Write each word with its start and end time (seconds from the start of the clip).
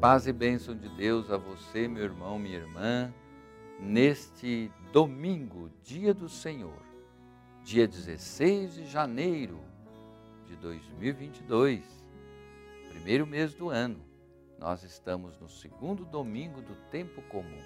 Paz 0.00 0.28
e 0.28 0.32
bênção 0.32 0.76
de 0.76 0.88
Deus 0.90 1.28
a 1.28 1.36
você, 1.36 1.88
meu 1.88 2.04
irmão, 2.04 2.38
minha 2.38 2.58
irmã, 2.58 3.12
neste 3.80 4.70
domingo, 4.92 5.72
dia 5.82 6.14
do 6.14 6.28
Senhor, 6.28 6.80
dia 7.64 7.88
16 7.88 8.74
de 8.74 8.86
janeiro 8.86 9.58
de 10.46 10.54
2022, 10.54 11.82
primeiro 12.90 13.26
mês 13.26 13.54
do 13.54 13.70
ano. 13.70 14.00
Nós 14.56 14.84
estamos 14.84 15.36
no 15.40 15.48
segundo 15.48 16.04
domingo 16.04 16.62
do 16.62 16.76
tempo 16.92 17.20
comum, 17.22 17.64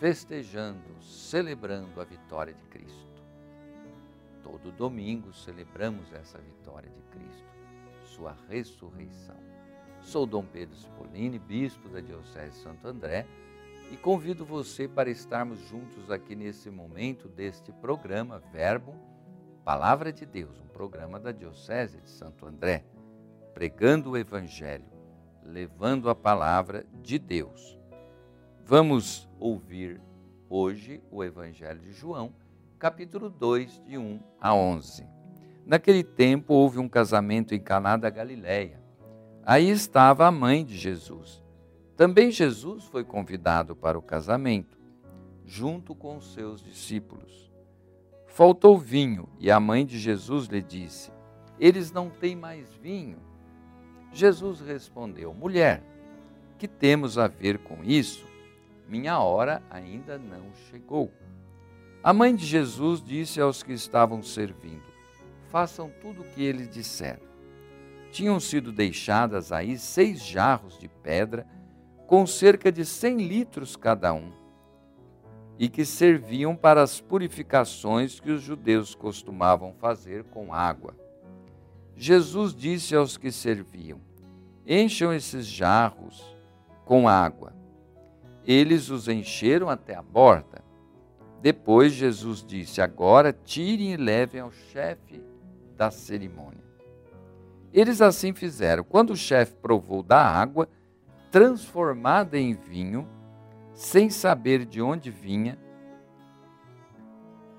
festejando, 0.00 0.96
celebrando 1.02 2.00
a 2.00 2.04
vitória 2.04 2.54
de 2.54 2.64
Cristo. 2.68 3.22
Todo 4.42 4.72
domingo 4.72 5.30
celebramos 5.34 6.10
essa 6.10 6.38
vitória 6.38 6.88
de 6.88 7.02
Cristo, 7.02 7.52
sua 8.02 8.34
ressurreição. 8.48 9.52
Sou 10.02 10.26
Dom 10.26 10.44
Pedro 10.44 10.76
Spolini, 10.76 11.38
bispo 11.38 11.88
da 11.88 12.00
Diocese 12.00 12.50
de 12.50 12.56
Santo 12.56 12.86
André, 12.88 13.24
e 13.90 13.96
convido 13.96 14.44
você 14.44 14.88
para 14.88 15.08
estarmos 15.08 15.60
juntos 15.68 16.10
aqui 16.10 16.34
nesse 16.34 16.68
momento 16.70 17.28
deste 17.28 17.72
programa 17.72 18.42
Verbo, 18.52 18.94
Palavra 19.64 20.12
de 20.12 20.26
Deus, 20.26 20.58
um 20.58 20.66
programa 20.66 21.20
da 21.20 21.30
Diocese 21.30 22.00
de 22.00 22.10
Santo 22.10 22.46
André, 22.46 22.84
pregando 23.54 24.10
o 24.10 24.16
Evangelho, 24.16 24.84
levando 25.44 26.10
a 26.10 26.16
palavra 26.16 26.84
de 27.00 27.16
Deus. 27.16 27.78
Vamos 28.66 29.28
ouvir 29.38 30.00
hoje 30.50 31.00
o 31.12 31.22
Evangelho 31.22 31.78
de 31.78 31.92
João, 31.92 32.34
capítulo 32.76 33.30
2, 33.30 33.80
de 33.84 33.96
1 33.96 34.20
a 34.40 34.52
11. 34.52 35.06
Naquele 35.64 36.02
tempo 36.02 36.54
houve 36.54 36.80
um 36.80 36.88
casamento 36.88 37.54
em 37.54 37.60
Caná 37.60 37.96
da 37.96 38.10
Galileia 38.10 38.81
Aí 39.44 39.70
estava 39.70 40.26
a 40.26 40.30
mãe 40.30 40.64
de 40.64 40.76
Jesus. 40.76 41.42
Também 41.96 42.30
Jesus 42.30 42.84
foi 42.84 43.02
convidado 43.02 43.74
para 43.74 43.98
o 43.98 44.02
casamento, 44.02 44.78
junto 45.44 45.96
com 45.96 46.20
seus 46.20 46.62
discípulos. 46.62 47.50
Faltou 48.26 48.78
vinho 48.78 49.28
e 49.40 49.50
a 49.50 49.58
mãe 49.58 49.84
de 49.84 49.98
Jesus 49.98 50.46
lhe 50.46 50.62
disse: 50.62 51.10
Eles 51.58 51.90
não 51.90 52.08
têm 52.08 52.36
mais 52.36 52.72
vinho. 52.76 53.18
Jesus 54.12 54.60
respondeu: 54.60 55.34
Mulher, 55.34 55.82
que 56.56 56.68
temos 56.68 57.18
a 57.18 57.26
ver 57.26 57.58
com 57.58 57.82
isso? 57.82 58.24
Minha 58.88 59.18
hora 59.18 59.60
ainda 59.68 60.18
não 60.18 60.54
chegou. 60.70 61.10
A 62.02 62.12
mãe 62.12 62.34
de 62.34 62.46
Jesus 62.46 63.02
disse 63.02 63.40
aos 63.40 63.60
que 63.60 63.72
estavam 63.72 64.22
servindo: 64.22 64.84
Façam 65.48 65.90
tudo 66.00 66.22
o 66.22 66.24
que 66.26 66.44
ele 66.44 66.64
disser 66.64 67.18
tinham 68.12 68.38
sido 68.38 68.70
deixadas 68.70 69.50
aí 69.50 69.78
seis 69.78 70.22
jarros 70.22 70.78
de 70.78 70.86
pedra, 70.86 71.46
com 72.06 72.26
cerca 72.26 72.70
de 72.70 72.84
cem 72.84 73.16
litros 73.16 73.74
cada 73.74 74.12
um, 74.12 74.30
e 75.58 75.66
que 75.66 75.82
serviam 75.84 76.54
para 76.54 76.82
as 76.82 77.00
purificações 77.00 78.20
que 78.20 78.30
os 78.30 78.42
judeus 78.42 78.94
costumavam 78.94 79.72
fazer 79.72 80.24
com 80.24 80.52
água. 80.52 80.94
Jesus 81.96 82.54
disse 82.54 82.94
aos 82.94 83.16
que 83.16 83.32
serviam: 83.32 83.98
Encham 84.66 85.12
esses 85.12 85.46
jarros 85.46 86.36
com 86.84 87.08
água. 87.08 87.54
Eles 88.44 88.90
os 88.90 89.08
encheram 89.08 89.70
até 89.70 89.94
a 89.94 90.02
borda. 90.02 90.62
Depois 91.40 91.92
Jesus 91.92 92.44
disse: 92.44 92.82
Agora 92.82 93.32
tirem 93.32 93.92
e 93.92 93.96
levem 93.96 94.40
ao 94.40 94.52
chefe 94.52 95.22
da 95.76 95.90
cerimônia. 95.90 96.71
Eles 97.72 98.00
assim 98.00 98.32
fizeram. 98.32 98.84
Quando 98.84 99.10
o 99.10 99.16
chefe 99.16 99.54
provou 99.54 100.02
da 100.02 100.20
água, 100.20 100.68
transformada 101.30 102.38
em 102.38 102.54
vinho, 102.54 103.08
sem 103.72 104.10
saber 104.10 104.66
de 104.66 104.82
onde 104.82 105.10
vinha, 105.10 105.58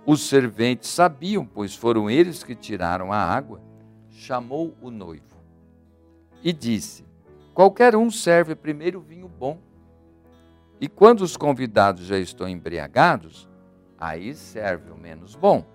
os 0.05 0.27
serventes 0.27 0.89
sabiam, 0.89 1.45
pois 1.45 1.75
foram 1.75 2.09
eles 2.09 2.43
que 2.43 2.53
tiraram 2.53 3.11
a 3.11 3.17
água, 3.17 3.61
chamou 4.09 4.75
o 4.81 4.91
noivo 4.91 5.33
e 6.43 6.51
disse: 6.51 7.05
Qualquer 7.53 7.95
um 7.95 8.11
serve 8.11 8.53
primeiro 8.53 8.99
vinho 8.99 9.27
bom. 9.27 9.57
E 10.79 10.87
quando 10.89 11.21
os 11.21 11.37
convidados 11.37 12.05
já 12.05 12.19
estão 12.19 12.47
embriagados, 12.47 13.49
aí 13.97 14.35
serve 14.35 14.91
o 14.91 14.97
menos 14.97 15.33
bom. 15.35 15.65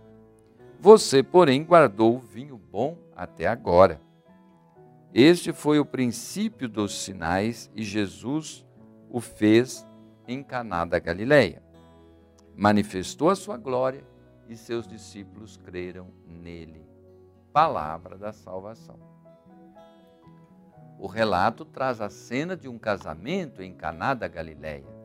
Você, 0.78 1.22
porém, 1.22 1.64
guardou 1.64 2.16
o 2.16 2.20
vinho 2.20 2.58
bom 2.58 2.98
até 3.16 3.46
agora. 3.46 4.00
Este 5.12 5.54
foi 5.54 5.78
o 5.78 5.86
princípio 5.86 6.68
dos 6.68 6.94
sinais 6.94 7.70
e 7.74 7.82
Jesus 7.82 8.66
o 9.08 9.20
fez 9.20 9.86
em 10.26 10.42
Caná 10.42 10.84
da 10.84 10.98
Galileia. 10.98 11.62
Manifestou 12.54 13.30
a 13.30 13.34
sua 13.34 13.56
glória 13.56 14.04
e 14.48 14.56
seus 14.56 14.86
discípulos 14.86 15.56
creram 15.56 16.08
nele. 16.26 16.86
Palavra 17.52 18.18
da 18.18 18.32
salvação. 18.32 18.98
O 20.98 21.06
relato 21.06 21.64
traz 21.64 22.02
a 22.02 22.10
cena 22.10 22.54
de 22.54 22.68
um 22.68 22.78
casamento 22.78 23.62
em 23.62 23.72
Caná 23.72 24.12
da 24.12 24.28
Galileia. 24.28 24.98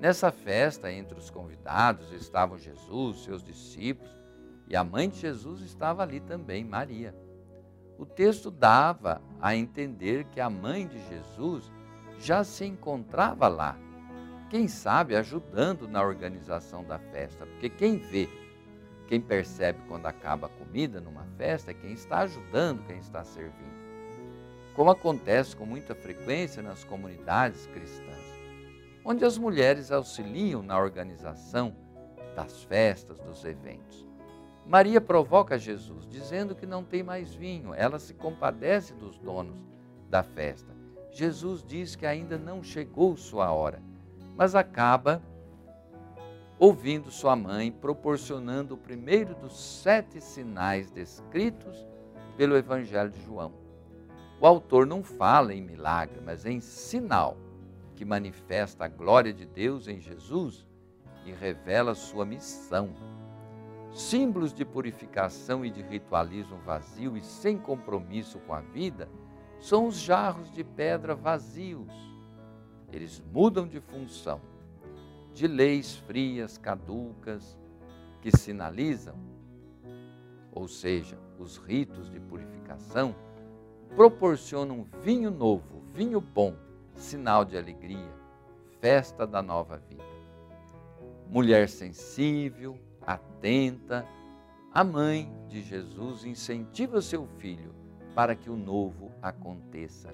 Nessa 0.00 0.32
festa, 0.32 0.90
entre 0.90 1.16
os 1.16 1.30
convidados 1.30 2.10
estavam 2.10 2.58
Jesus, 2.58 3.22
seus 3.22 3.44
discípulos, 3.44 4.10
e 4.66 4.74
a 4.74 4.82
mãe 4.82 5.08
de 5.08 5.20
Jesus 5.20 5.60
estava 5.60 6.02
ali 6.02 6.18
também, 6.18 6.64
Maria 6.64 7.14
o 7.98 8.06
texto 8.06 8.50
dava 8.50 9.20
a 9.40 9.54
entender 9.54 10.24
que 10.24 10.40
a 10.40 10.50
mãe 10.50 10.86
de 10.86 10.98
Jesus 11.08 11.70
já 12.18 12.44
se 12.44 12.64
encontrava 12.64 13.48
lá. 13.48 13.76
Quem 14.48 14.68
sabe 14.68 15.16
ajudando 15.16 15.88
na 15.88 16.02
organização 16.02 16.84
da 16.84 16.98
festa, 16.98 17.46
porque 17.46 17.68
quem 17.68 17.96
vê, 17.96 18.28
quem 19.08 19.20
percebe 19.20 19.80
quando 19.88 20.06
acaba 20.06 20.46
a 20.46 20.50
comida 20.50 21.00
numa 21.00 21.24
festa 21.36 21.70
é 21.70 21.74
quem 21.74 21.92
está 21.92 22.20
ajudando, 22.20 22.86
quem 22.86 22.98
está 22.98 23.24
servindo. 23.24 23.82
Como 24.74 24.90
acontece 24.90 25.54
com 25.56 25.66
muita 25.66 25.94
frequência 25.94 26.62
nas 26.62 26.84
comunidades 26.84 27.66
cristãs, 27.66 28.24
onde 29.04 29.24
as 29.24 29.36
mulheres 29.36 29.90
auxiliam 29.90 30.62
na 30.62 30.78
organização 30.78 31.74
das 32.34 32.62
festas, 32.64 33.18
dos 33.20 33.44
eventos. 33.44 34.06
Maria 34.66 35.00
provoca 35.00 35.58
Jesus, 35.58 36.06
dizendo 36.06 36.54
que 36.54 36.66
não 36.66 36.84
tem 36.84 37.02
mais 37.02 37.34
vinho. 37.34 37.74
Ela 37.74 37.98
se 37.98 38.14
compadece 38.14 38.94
dos 38.94 39.18
donos 39.18 39.58
da 40.08 40.22
festa. 40.22 40.72
Jesus 41.10 41.62
diz 41.62 41.94
que 41.94 42.06
ainda 42.06 42.38
não 42.38 42.62
chegou 42.62 43.16
sua 43.16 43.52
hora, 43.52 43.82
mas 44.36 44.54
acaba 44.54 45.22
ouvindo 46.58 47.10
sua 47.10 47.34
mãe 47.34 47.72
proporcionando 47.72 48.74
o 48.74 48.78
primeiro 48.78 49.34
dos 49.34 49.58
sete 49.58 50.20
sinais 50.20 50.90
descritos 50.90 51.86
pelo 52.36 52.56
Evangelho 52.56 53.10
de 53.10 53.20
João. 53.24 53.52
O 54.40 54.46
autor 54.46 54.86
não 54.86 55.02
fala 55.02 55.52
em 55.52 55.60
milagre, 55.60 56.20
mas 56.24 56.46
em 56.46 56.60
sinal 56.60 57.36
que 57.94 58.04
manifesta 58.04 58.84
a 58.84 58.88
glória 58.88 59.32
de 59.32 59.44
Deus 59.44 59.86
em 59.86 60.00
Jesus 60.00 60.66
e 61.26 61.32
revela 61.32 61.94
sua 61.94 62.24
missão 62.24 62.90
símbolos 63.92 64.54
de 64.54 64.64
purificação 64.64 65.64
e 65.64 65.70
de 65.70 65.82
ritualismo 65.82 66.56
vazio 66.58 67.16
e 67.16 67.22
sem 67.22 67.58
compromisso 67.58 68.38
com 68.40 68.54
a 68.54 68.60
vida, 68.60 69.08
são 69.60 69.86
os 69.86 69.96
jarros 69.96 70.50
de 70.50 70.64
pedra 70.64 71.14
vazios. 71.14 71.92
Eles 72.90 73.22
mudam 73.32 73.66
de 73.66 73.80
função, 73.80 74.40
de 75.32 75.46
leis 75.46 75.96
frias, 75.96 76.58
caducas, 76.58 77.58
que 78.20 78.36
sinalizam, 78.36 79.16
ou 80.52 80.68
seja, 80.68 81.18
os 81.38 81.56
ritos 81.56 82.10
de 82.10 82.20
purificação, 82.20 83.14
proporcionam 83.94 84.86
vinho 85.02 85.30
novo, 85.30 85.82
vinho 85.92 86.20
bom, 86.20 86.54
sinal 86.94 87.44
de 87.44 87.56
alegria, 87.56 88.12
festa 88.80 89.26
da 89.26 89.42
nova 89.42 89.76
vida. 89.76 90.04
Mulher 91.28 91.68
sensível, 91.68 92.78
atenta, 93.06 94.06
a 94.72 94.82
mãe 94.82 95.32
de 95.48 95.62
Jesus 95.62 96.24
incentiva 96.24 97.00
seu 97.02 97.26
filho 97.38 97.74
para 98.14 98.34
que 98.34 98.50
o 98.50 98.56
novo 98.56 99.12
aconteça. 99.20 100.10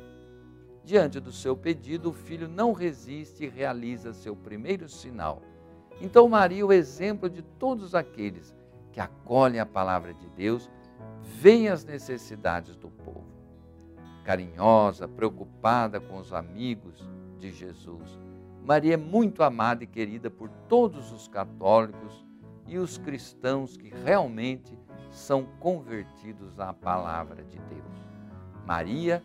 Diante 0.85 1.21
do 1.21 1.31
seu 1.31 1.57
pedido, 1.57 2.11
o 2.11 2.15
filho 2.15 2.49
não 2.49 2.73
resiste 2.73 3.45
e 3.45 3.49
realiza 3.49 4.13
seu 4.13 4.35
primeiro 4.35 4.89
sinal. 4.89 5.43
Então, 6.01 6.29
Maria, 6.29 6.65
o 6.65 6.73
exemplo 6.73 7.29
de 7.29 7.43
todos 7.43 7.95
aqueles 7.95 8.55
que 8.93 9.01
acolhem 9.01 9.61
a 9.61 9.67
palavra 9.67 10.15
de 10.15 10.29
Deus, 10.31 10.71
vem 11.23 11.69
as 11.69 11.85
necessidades 11.85 12.75
do 12.77 12.89
povo. 12.89 13.27
Carinhosa, 14.25 15.07
preocupada 15.07 16.01
com 16.01 16.19
os 16.19 16.33
amigos 16.33 17.09
de 17.39 17.53
Jesus, 17.53 18.19
Maria 18.65 18.95
é 18.95 18.97
muito 18.99 19.43
amada 19.43 19.85
e 19.85 19.87
querida 19.87 20.31
por 20.31 20.51
todos 20.69 21.13
os 21.13 21.27
católicos 21.27 22.27
e 22.69 22.79
os 22.79 22.99
cristãos 22.99 23.77
que 23.77 23.89
realmente 23.89 24.79
são 25.11 25.47
convertidos 25.59 26.61
à 26.61 26.73
palavra 26.73 27.43
de 27.43 27.59
Deus. 27.59 28.05
Maria, 28.67 29.25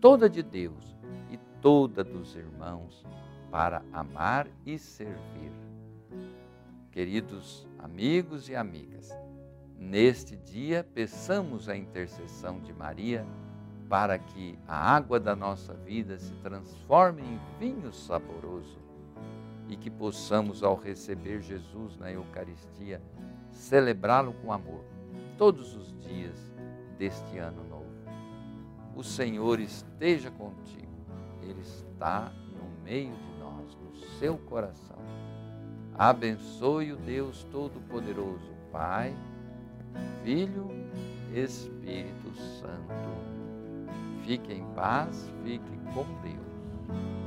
toda 0.00 0.30
de 0.30 0.42
Deus 0.42 0.96
e 1.30 1.36
toda 1.60 2.04
dos 2.04 2.36
irmãos 2.36 3.04
para 3.50 3.82
amar 3.92 4.46
e 4.64 4.78
servir. 4.78 5.52
Queridos 6.92 7.66
amigos 7.78 8.48
e 8.48 8.54
amigas, 8.54 9.10
neste 9.76 10.36
dia 10.36 10.86
peçamos 10.94 11.68
a 11.68 11.76
intercessão 11.76 12.60
de 12.60 12.72
Maria 12.72 13.26
para 13.88 14.18
que 14.18 14.56
a 14.66 14.94
água 14.94 15.18
da 15.18 15.34
nossa 15.34 15.74
vida 15.74 16.18
se 16.18 16.32
transforme 16.36 17.22
em 17.22 17.40
vinho 17.58 17.92
saboroso 17.92 18.78
e 19.68 19.76
que 19.76 19.90
possamos, 19.90 20.62
ao 20.62 20.76
receber 20.76 21.40
Jesus 21.40 21.96
na 21.96 22.10
Eucaristia, 22.10 23.00
celebrá-lo 23.50 24.34
com 24.34 24.52
amor 24.52 24.84
todos 25.38 25.74
os 25.74 25.92
dias 26.00 26.36
deste 26.98 27.38
ano 27.38 27.62
novo. 27.68 27.84
O 28.94 29.02
Senhor 29.02 29.58
esteja 29.58 30.30
contigo, 30.30 30.92
Ele 31.42 31.60
está 31.60 32.32
no 32.52 32.84
meio 32.84 33.12
de 33.12 33.38
nós, 33.38 33.76
no 33.76 33.96
seu 34.18 34.38
coração. 34.38 34.98
Abençoe 35.96 36.92
o 36.92 36.96
Deus 36.96 37.44
Todo-Poderoso, 37.50 38.52
Pai, 38.70 39.14
Filho, 40.22 40.68
Espírito 41.34 42.34
Santo. 42.60 43.14
Fique 44.24 44.52
em 44.52 44.64
paz, 44.74 45.30
fique 45.44 45.78
com 45.92 46.04
Deus. 46.22 47.23